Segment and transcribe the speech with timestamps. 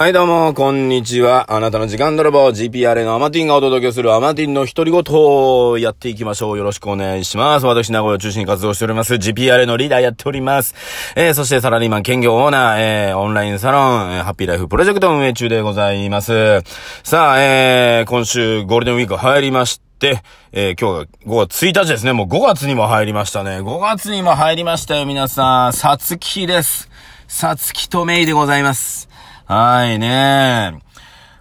[0.00, 1.52] はいどうも、こんにちは。
[1.52, 6.56] あなたの時間泥棒 GPRA のアマティンがお届けするアマティンの独り言をやっていきましょう。
[6.56, 7.66] よろしくお願いします。
[7.66, 9.12] 私、名古屋を中心に活動しております。
[9.12, 10.74] GPRA のリーダーやっております。
[11.16, 16.62] えー、そしてサラリーマン兼業オーナー、えー、オンラインサロン、えー、ハッピーライフプロジェクト運営中でございます。
[17.04, 20.22] さあ、えー、今週ゴールデンウィーク入りまして、
[20.52, 22.14] えー、今日が5月1日ですね。
[22.14, 23.58] もう5月にも入りましたね。
[23.60, 25.72] 5月にも入りましたよ、皆さん。
[25.74, 26.88] さつきです。
[27.28, 29.09] さつきとめいでございます。
[29.52, 30.78] はいね。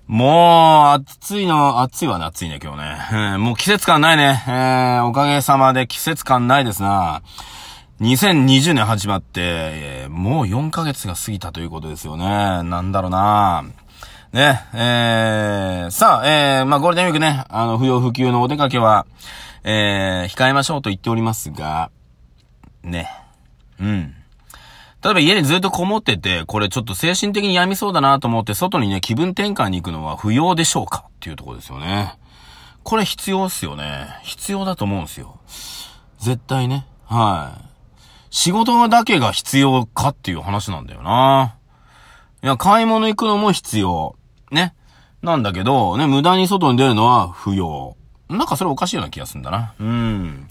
[0.08, 3.38] もう、暑いの、暑いわね、暑いね、今日ね。
[3.38, 4.44] もう季節感ないね。
[4.48, 7.22] えー、おかげさまで季節感ないですな。
[8.02, 12.24] 2020年始まって、えー、もう4ヶ月が過ぎたということですよね。
[12.64, 13.64] なんだろうな。
[14.34, 19.06] ね、えー、さあ、えー、まあ、ゴールデンウィークね、あの、不要不急のお出かけは、
[19.64, 21.92] えー、控えましょうと言っておりますが、
[22.82, 23.08] ね。
[23.80, 24.16] うん。
[25.02, 32.18] 例えば家にずっとこもってて、これちょっと精神的に病みそうだなと思って、外にね、気分転換に行くのは不要でしょうかっていうところですよね。
[32.84, 34.08] これ必要っすよね。
[34.24, 35.40] 必要だと思うんですよ。
[36.18, 36.86] 絶対ね。
[37.06, 37.66] はい。
[38.30, 41.56] 仕事だけが必要かっていう話なんだよな。
[42.44, 44.16] いや、買い物行くのも必要。
[44.52, 44.76] ね。
[45.22, 47.96] なんだけど、ね、無駄に外に出るのは不要。
[48.28, 49.74] なんかそれおかしいような気がするんだな。
[49.80, 50.48] うん。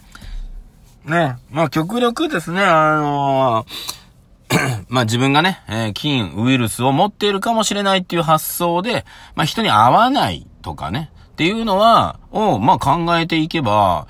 [1.05, 1.37] ね。
[1.51, 4.08] まあ、極力ですね、あのー
[4.89, 9.05] まあ自分がね、えー、菌、ウイルスを持っているかもしれないっていう発想で、
[9.35, 14.07] まあ人に会わないとかね、っていうのは、を、まあ考えていけば、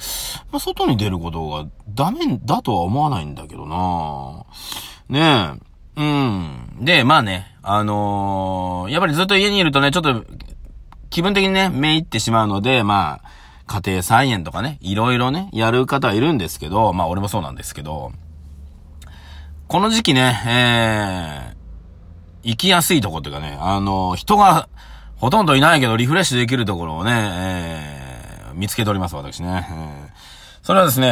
[0.51, 4.45] まあ外に出ることがダメだとは思わないんだけどな
[5.09, 5.69] ねえ。
[5.97, 6.85] うん。
[6.85, 10.25] で、まあね、あのー、やっぱりずっと家にいるとね、ちょっと、
[11.11, 13.29] 気分的にね、めいってしまうので、まあ、
[13.67, 18.13] 家庭菜園とかね、いろいろね、やる方はいるんですけど、まあ俺もそうなんですけど、
[19.69, 24.67] この時期ね、えー、行きやすいとこっていうかね、あの、人が
[25.17, 29.69] ほとんどいないけどリフレッシュできるところをね、えー、見つけております、私ね。
[29.71, 30.09] えー、
[30.63, 31.11] それはですね、え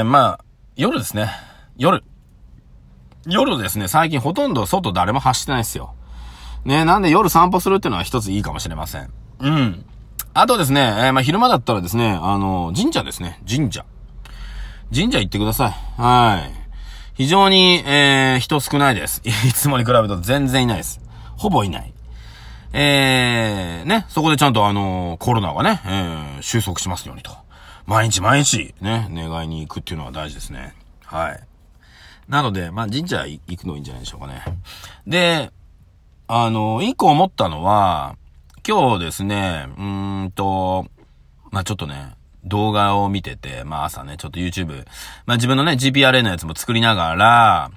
[0.00, 0.44] ー、まあ、
[0.76, 1.28] 夜ですね。
[1.76, 2.02] 夜。
[3.26, 5.94] 夜ですね、最近ほとんど外誰も走ってないですよ。
[6.64, 9.10] ね、なんで夜散歩するっていうのは一ついいかもしれません。
[9.40, 9.84] うん。
[10.32, 13.42] あとですね、えー、まあ、昼間だったらですね、あの、神社ですね。
[13.46, 13.84] 神社。
[14.90, 16.00] 神社行ってください。
[16.00, 16.59] はい。
[17.20, 19.20] 非常に、えー、人少ないです。
[19.46, 21.02] いつもに比べると全然いないです。
[21.36, 21.92] ほぼいない。
[22.72, 27.36] えー、ね、そこでちゃんとあのコロナがね、えー、収束しますようにと。
[27.84, 30.74] 毎日毎日、ね、願いに行くっていうのは大事ですね。
[31.04, 31.40] はい。
[32.26, 34.42] なので、まあ、神社行くのいいんじゃないでしょうかね。
[35.06, 35.52] で、
[36.26, 38.16] あの、一個思ったのは、
[38.66, 40.86] 今日ですね、うーんと、
[41.50, 42.14] まあ、ちょっとね、
[42.44, 44.86] 動画を見てて、まあ朝ね、ちょっと YouTube、
[45.26, 47.70] まあ自分のね、GPRA のやつも作りながら、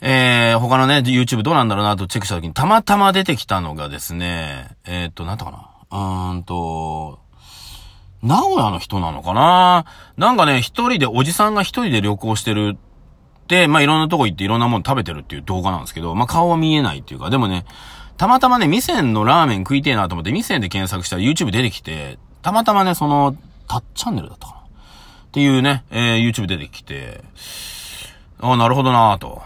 [0.00, 5.70] えー、他のね、YouTube どうなんだろうなとチェックした時に、たまたま出てきたのがですね、えー、っと、なんだかな。
[5.90, 7.20] うーんと、
[8.22, 9.84] 名古屋の人なのかな
[10.16, 17.64] なんかね、一人で、おじさんが一人で旅行してるって、まあいろんなとこ行っていろんなもの食べてるっていう動画なんですけど、まあ顔は見えないっていうか、でもね、
[18.16, 23.36] たまたまね、店のラーメン食いてえなと思って、店で検索したら YouTube 出てきて、たまたまね、その、
[23.68, 24.64] タッチャンネルだったかなっ
[25.32, 27.22] ていうね、えー、YouTube 出てきて、
[28.40, 29.42] ああ、なるほどなぁと。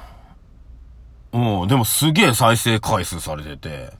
[1.33, 3.93] うん、でもすげえ再生回数されてて、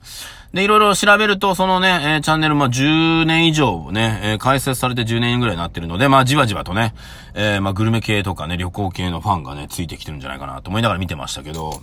[0.53, 6.95] で、いろいろ調べると、そのね、えー、チャンネル、まあ、10年以上ね、えー、開設されて10年ぐらいになってるので、まあ、じわじわとね、
[7.35, 11.81] えー、まあ、グルメ系とかね、旅行系のファンがね、ついてきてるんじゃないかなと思いながら見てましたけど、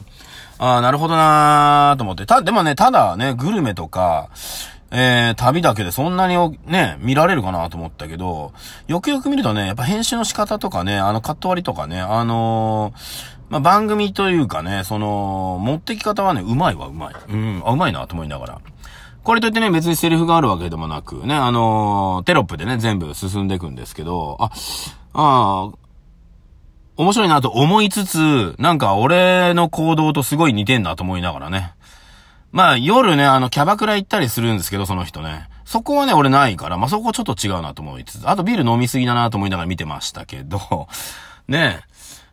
[0.58, 2.26] ああ、なるほどなーと思って。
[2.26, 4.30] た、でもね、ただね、グルメとか、
[4.90, 8.52] えー、旅だけでそんなにね、見られるかなと思ったけど、
[8.86, 17.14] よくよく見るとね、やっぱ編集の仕方とかね、あのカット割りとかね、あのー、まあ、番組というかね、その、持ってき方はね、うまいわ、うまい。
[17.28, 18.60] うん、あ、うまいなと思いながら。
[19.22, 24.50] これといってね、別にセリフがあるわけでもなく、ね、あのー、テロップでね、全部進んでいくんですけど、あ
[25.14, 25.86] あ、あ
[26.96, 31.74] 面白いなと思いつつ、なんか俺の行動とすごい似てんなと思いながらね。
[32.52, 35.48] まあ夜ね、あの、キャバクラ行ったりするんですけど、その人ね。
[35.64, 40.88] そこはね、俺ないから、まあそこちょっと違うなと思いつつ、あとビール飲みすぎだなと思いながら見てましたけど、
[41.48, 41.80] ね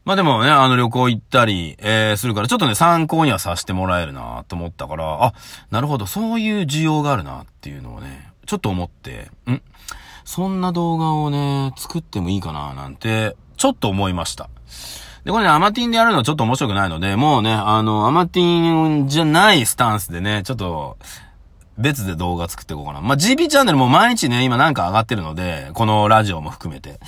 [0.05, 5.33] まあでもね、あの旅行行ったり、えー、するから、ちょっとね、参考にはさせてもらえるなと思ったから、あ、
[5.71, 9.61] なるほど、そういう需要があるなっていうのをね、ちょっと思って、ん
[10.25, 14.49] そんな動画をね、作ってもいいかななんて、ちょっと思いました。
[15.23, 20.97] で、これね、アマティンでやるのはちょっと面白くないので、もうね、あの、アマティンじゃないスタンスでね、ちょっと、
[21.77, 23.01] 別で動画作っていこうかな。
[23.01, 26.99] まあ、GB チャンネルも毎日ね、今なんか上がってるので、このラジオも含めて。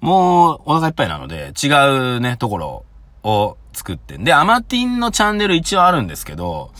[0.00, 1.68] もう、お腹いっぱいなので、違
[2.16, 2.84] うね、ところ
[3.22, 4.16] を作って。
[4.16, 6.70] で、アマティンのチャンネル一応あるんですけど、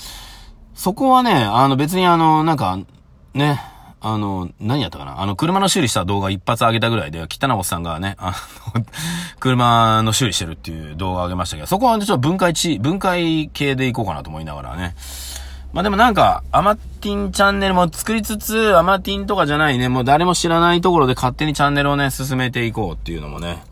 [0.74, 2.78] そこはね、あの別にあの、なんか、
[3.34, 3.60] ね、
[4.08, 5.20] あの、何やったかな？
[5.20, 8.34] あの、車の修理した動画一発上げたぐらいで、汚なおっさんがね、あ
[8.74, 8.84] の、
[9.40, 14.94] 車の修理してるっていう動画上げましたけど、そこはちょっと分解地、分解系でいこうかなと思いながらね。
[15.72, 23.62] まあでもなんか、アマティンチャンネルも作りつつ、アマティンとかじゃないね、もう誰も知らないところで勝手にチャンネルをね、進めていこうっていうのもね、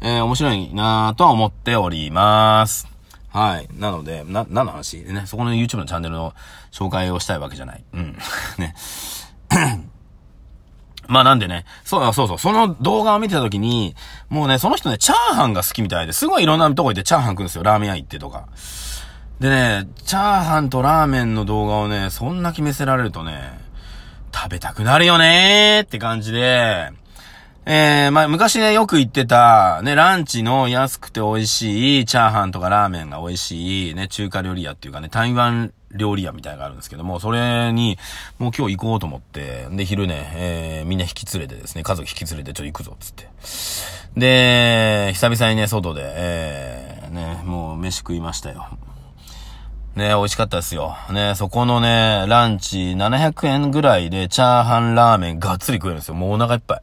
[0.00, 2.88] えー、面白いなぁとは思っております。
[3.34, 3.68] はい。
[3.78, 4.98] なので、な、何の話？
[4.98, 6.34] ね、そこの YouTube のチャンネルの
[6.70, 7.82] 紹介をしたいわけじゃない。
[7.92, 8.16] うん。
[8.58, 8.76] ね。
[11.08, 13.94] まあなんでね、そうそうそう、その動画を見てた時に、
[14.30, 17.62] もうね、その人ね、チャーハンが好きみたいで、すごいいろんなとこ行ってチャーハン食うんですよ。
[17.62, 18.48] ラーメン屋行ってとか。
[19.40, 23.58] でね、チャーハンとラーメンの動画をね、そんな決めせられるとね、
[24.34, 26.90] 食べたくなるよねーって感じで、
[27.66, 37.98] えー、まあ、昔ね、よく言ってた、ね、ランチの安くて美味しいチャーハンとかラーメンが美味しい、ね、中華料理屋っていうかね、台湾料理屋みたいなのがあるんですけども、それに、
[38.38, 43.28] もう今日行こうと思って、で、昼ね、えー、みんな引き連れてですね、家族引き連れてちょっと行くぞ、つって。
[44.16, 48.68] で、久々にね、外で、えー、ね、もう飯食いましたよ。
[49.96, 50.96] ね、美味しかったですよ。
[51.12, 56.14] ね、そこのね、ランチ700円ぐらいでチャーハンラーメンがっつり食えるんですよ。
[56.14, 56.82] もうお腹いっぱい。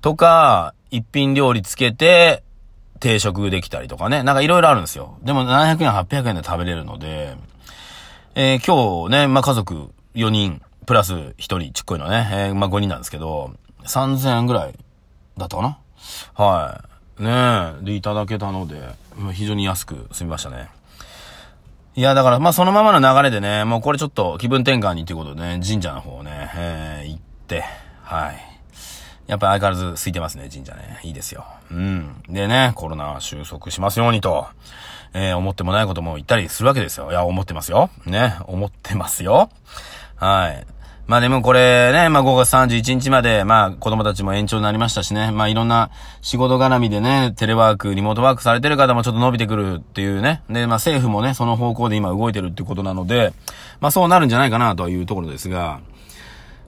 [0.00, 2.44] とか、一品料理つけて、
[3.00, 4.22] 定食できたりとかね。
[4.22, 5.18] なんかいろいろあるんですよ。
[5.22, 7.36] でも700円、800円で食べれるので、
[8.38, 13.54] えー、今日ね、まあ、家族4人、プラス1人ちっこいのね、えー、まあ、5人なんですけど、
[13.84, 14.74] 3000円ぐらい
[15.38, 15.78] だったかな？
[16.34, 16.84] は
[17.18, 17.22] い。
[17.22, 17.30] ね
[17.80, 18.90] え、でいただけたので、
[19.32, 20.68] 非常に安く済みましたね。
[21.94, 27.64] いや、だから、まあ、そのままの流れでね、もうこれちょっと気分転換にっていうことでね、神社の方をね、えー、行って、
[28.02, 28.36] はい。
[29.28, 31.00] やっぱり相変わらず空いてますね、神社ね。
[31.04, 31.46] いいですよ。
[31.70, 32.22] うん。
[32.28, 34.46] でね、コロナ収束しますようにと、
[35.18, 37.10] えー、思ってもないことも言ったりするわけですよ。
[37.10, 37.88] いや、思ってますよ。
[38.04, 39.48] ね、思ってますよ。
[40.16, 40.66] はい。
[41.06, 45.90] まあでもこれね、まあ5月31日まで、まあ子供たちも延長になりましたしね、まあいろんな
[46.20, 53.32] 仕事絡みでね、テレワーク、リモートワークされてる方もちょっと伸びてくるっていうね、で、まあ政府もね、その方向で今動いてるってことなので、
[53.80, 55.80] まあそうなるんじゃないかなというところですが、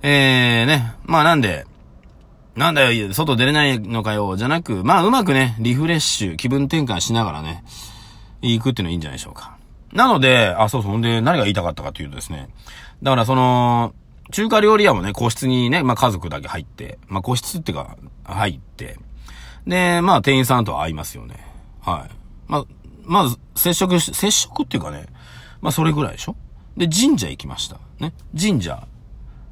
[0.01, 1.67] えーね、まあなんで、
[2.57, 7.63] なんだよ、外出れないのかよ、じゃなく、まあうまくね、リフレッシュ、気分転換しながらね、
[8.43, 9.57] 行くっていうのはいいんじゃないでしょうか。
[9.93, 12.49] なので、あ、そうそう、んで何が言いたかったかというとですね、
[13.03, 13.95] だからその、
[14.31, 18.99] 中華料理屋もね、個室にね、まあ家族だけ入って、まあ個室っていうか、入って、
[19.67, 21.37] で、まあ店員さんと会いますよね。
[21.81, 22.15] はい。
[22.47, 22.65] まあ、
[23.05, 25.07] まず、接触し、接触っていうかね、
[25.61, 26.37] まあそれぐらいでしょ
[26.77, 27.79] で、神社行きました。
[27.99, 28.13] ね。
[28.39, 28.87] 神社、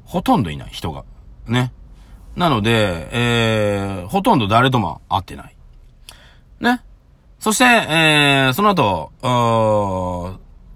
[0.05, 1.03] ほとんどいない人が。
[1.47, 1.73] ね。
[2.35, 5.56] なので、えー、ほとんど誰とも会ってない。
[7.39, 9.11] そして、えー、その後、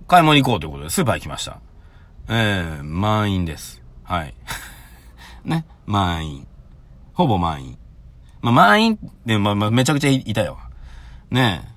[0.07, 1.59] 買い物行こうということで、スーパー行きました。
[2.29, 3.81] えー、満員です。
[4.03, 4.33] はい。
[5.43, 6.47] ね、満員。
[7.13, 7.77] ほぼ満員。
[8.41, 10.57] まあ、満員で、まあ、まあ、めちゃくちゃいたよ。
[11.29, 11.71] ねえ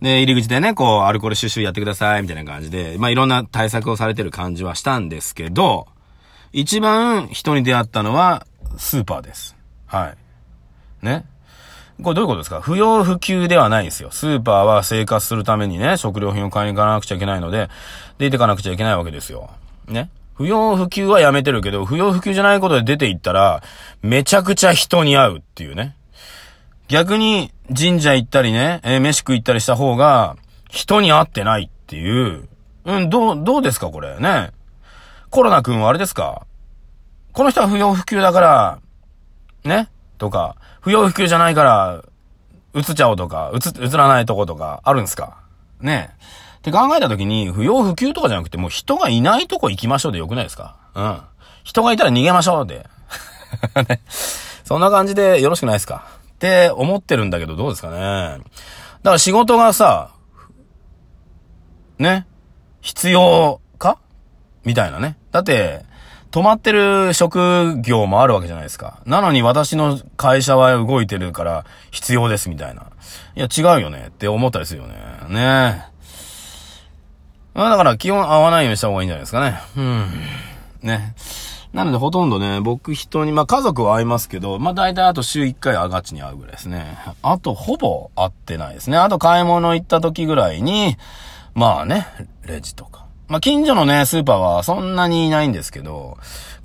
[0.00, 5.88] で、入り口でね、こう、アルコールシュシュやってください、みたいな感じで、まあ、いろんな対策をされてる感じはしたんですけど、
[6.52, 9.56] 一番人に出会ったのは、スーパーです。
[9.86, 10.14] は
[11.02, 11.04] い。
[11.04, 11.24] ね。
[12.02, 12.60] これどういうことですか？
[12.60, 14.10] 不要不急ではないんですよ。
[14.12, 17.68] スーパーは生活するためにね、食料品を買いに行かなくちゃいけないので、
[18.18, 19.50] 出てかなくちゃいけないわけですよ。
[19.88, 20.10] ね？
[20.34, 23.62] 不要不急はやめてるけど、不要不急じゃないことで出て行ったら、
[24.02, 25.96] めちゃくちゃ人に会うっていうね。
[26.86, 30.36] 逆に神社行ったりね、えー、飯食い行ったりした方が、
[30.70, 32.48] 人に会ってないっていう。
[32.84, 34.16] うん、どう、どうですかこれ？
[34.20, 34.52] ね？
[35.30, 36.46] コロナ君はあれですか？
[37.32, 38.78] この人は不要不急だから、
[39.64, 39.88] ね？
[40.18, 42.02] とか、不要不急じゃないから、
[42.74, 45.38] 映っちゃおうとか、映、映らないとことか、あるんですか？
[45.80, 46.24] ねえ
[46.58, 50.76] って考えた時に、不要不急とかじゃなくて、もう人がいないとこ行きましょうでよくないですか？
[50.94, 51.20] うん。
[51.64, 52.86] 人がいたら逃げましょうで。
[53.88, 54.00] ね、
[54.64, 56.04] そんな感じでよろしくないですか？
[56.34, 57.98] って思ってるんだけど、どうですかね？
[57.98, 58.42] だか
[59.12, 60.10] ら仕事がさ、
[61.98, 62.26] ね、
[62.80, 63.98] 必要か？
[64.64, 65.16] みたいなね。
[65.32, 65.84] だって、
[66.30, 69.00] 止まってる職業もあるわけじゃないですか。
[69.06, 72.86] なのに私の会社は動いてるから必要ですみたいな。
[73.34, 74.94] いや違うよねって思ったりするよね。
[75.28, 75.98] ねえ
[77.54, 79.58] まあだから基本合わないようにした方がいいんじゃないですかね。
[79.76, 80.06] うん。
[80.82, 81.14] ね。
[81.72, 86.98] なのでほとんどね、僕人に、まあ家族は会いますけど、まあ大体あと週1回アガチに会うぐらいですね。
[87.22, 88.96] あとほぼ会ってないですね。
[88.96, 90.96] あと買い物行った時ぐらいに、
[91.54, 92.06] まあね、
[92.46, 93.07] レジとか。
[93.28, 96.16] まあ近所のね、スーパーはそんなにいないんですけど、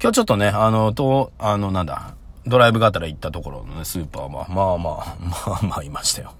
[0.01, 2.15] 今日ちょっとね、あの、と、あの、なんだ、
[2.47, 6.33] ドライブがたら行ったところのね、スーパーは、まあまあ、まあまあいましたよ。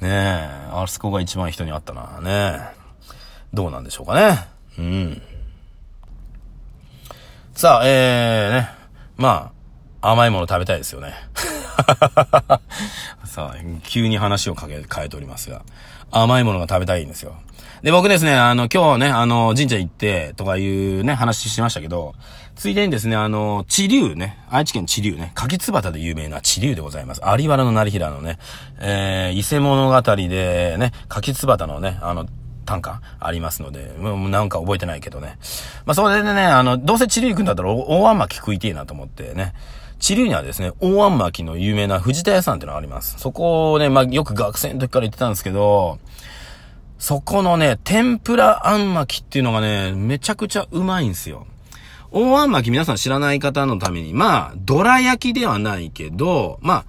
[0.00, 2.20] ねえ、あそこが一番人に会ったな。
[2.20, 2.84] ねえ。
[3.52, 4.48] どうなんでしょうかね。
[4.78, 5.22] うん。
[7.54, 8.68] さあ、えー、ね。
[9.16, 9.52] ま
[10.00, 11.14] あ、甘いもの食べたいですよね。
[13.24, 15.62] さあ、急に話をかけ、変えておりますが。
[16.10, 17.34] 甘いものが食べたいんですよ。
[17.82, 22.14] で、僕ですね、あの、今日ね、あの、神社行って、とかいうね、話しましたけど、
[22.54, 27.20] ついでにですね、あの、地流ね、愛知県地流ね、柿つばたで有名な地流でございます。
[27.38, 28.38] 有原の成平のね、
[28.78, 32.26] えー、伊勢物語でね、柿つばたのね、あの、
[32.64, 35.36] 短歌ありますので、もうなんか覚えてないけどね。
[35.84, 39.52] まあ、それでね、あの、どうせ地流行くんだったら大あん巻き食いてえなと思ってね。
[40.04, 43.16] 地流にはですね、大あん巻の有名な藤田屋さんっていうのがあります。
[43.18, 45.98] そこをね、まあ、よく学生の時から行ってたんですけど、
[46.98, 51.46] そこのね、天ぷらあん巻きっていうのがね、めちゃくちゃうまいんですよ。
[52.10, 56.84] 大あん巻き皆さん知らない方のために、まあ、どら焼きではないけど、まあ、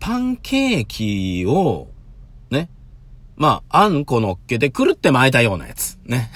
[0.00, 1.88] パンケーキを、
[2.50, 2.70] ね、
[3.36, 5.98] まあ、あんこ乗っけてくるって巻いたようなやつ。
[6.06, 6.30] ね。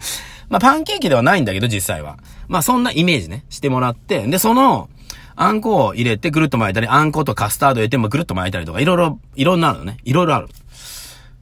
[0.50, 2.18] まあ、パンケーキではないんだけど、実際は。
[2.46, 4.90] まあ、そんなイメージね、してもらって、で、その、
[5.36, 9.98] あんこを入れてぐるっと巻いたり、あんことカスタード入れてもぐるっと巻いたりとか、いろいろ、いろんなのね。
[10.04, 10.48] いろいろある。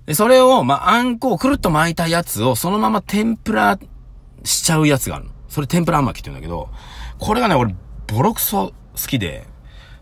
[0.07, 3.79] で、それを、まあ、あんこをくるっと巻いたやつを、そのまま天ぷら
[4.45, 5.31] しちゃうやつがあるの。
[5.49, 6.69] それ天ぷらあん巻きって言うんだけど、
[7.19, 7.75] これがね、俺、
[8.07, 9.47] ボロクソ好きで、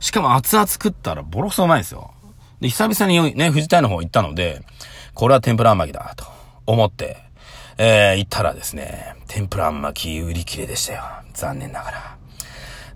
[0.00, 2.12] しかも熱々食ったらボロクソうまいんですよ。
[2.61, 4.62] で、久々にね、藤田の方行ったので、
[5.14, 6.25] これは天ぷらあん巻きだ、と
[6.66, 7.16] 思って、
[7.76, 11.02] えー、行ったらですね、天ぷらあん巻き売り切れでしたよ。
[11.33, 12.17] 残念ながら。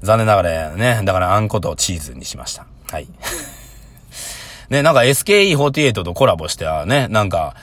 [0.02, 2.66] 残念ながらね、だからあんことチーズにしました。
[2.90, 3.06] はい。
[4.68, 7.54] ね、なんか SKE48 とコラボしてはね、なんか、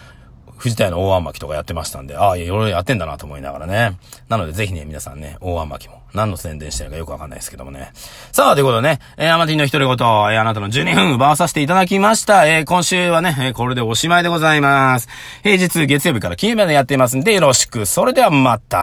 [0.58, 3.98] 藤田屋の大あん巻きとかやってましたんで、ああ、いろいろやってんだなと思いながらね。
[4.28, 6.00] なのでぜひね、皆さんね、大あん巻きも。
[6.14, 7.92] 何の宣伝してるかよくわかんないですけどもね。
[8.32, 12.48] さあ、ということでね、えー、アマティンの独り言、えー、あなたの12分奪わさせていただきました。
[12.48, 15.08] えー、今週はね、えー、これでおしまいでございます。
[15.44, 17.86] 平日月曜日から金曜日までやっていますんで、よろしく。
[17.86, 18.78] それではまた。